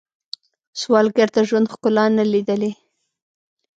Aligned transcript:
سوالګر 0.79 1.29
د 1.33 1.37
ژوند 1.49 1.71
ښکلا 1.73 2.05
نه 2.17 2.23
لیدلې 2.33 2.71